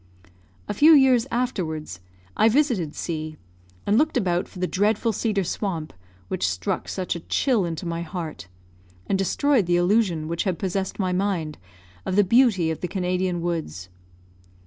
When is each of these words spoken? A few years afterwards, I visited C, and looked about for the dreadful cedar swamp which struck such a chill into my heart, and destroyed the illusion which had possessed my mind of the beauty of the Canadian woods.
A 0.67 0.73
few 0.73 0.93
years 0.93 1.27
afterwards, 1.29 1.99
I 2.35 2.49
visited 2.49 2.95
C, 2.95 3.37
and 3.85 3.99
looked 3.99 4.17
about 4.17 4.47
for 4.47 4.57
the 4.57 4.65
dreadful 4.65 5.13
cedar 5.13 5.43
swamp 5.43 5.93
which 6.27 6.47
struck 6.49 6.89
such 6.89 7.15
a 7.15 7.19
chill 7.19 7.65
into 7.65 7.85
my 7.85 8.01
heart, 8.01 8.47
and 9.05 9.15
destroyed 9.15 9.67
the 9.67 9.77
illusion 9.77 10.27
which 10.27 10.43
had 10.43 10.57
possessed 10.57 10.97
my 10.97 11.13
mind 11.13 11.59
of 12.03 12.15
the 12.15 12.23
beauty 12.23 12.71
of 12.71 12.79
the 12.79 12.87
Canadian 12.87 13.41
woods. 13.41 13.89